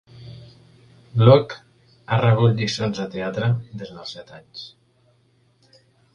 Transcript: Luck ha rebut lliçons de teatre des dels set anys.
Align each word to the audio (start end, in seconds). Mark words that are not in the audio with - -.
Luck 1.27 1.53
ha 1.59 2.19
rebut 2.23 2.57
lliçons 2.63 3.03
de 3.03 3.07
teatre 3.17 3.51
des 3.83 3.93
dels 4.01 4.17
set 4.19 4.35
anys. 4.41 4.67